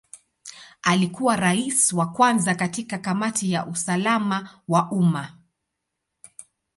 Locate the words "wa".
1.93-2.05, 4.67-4.91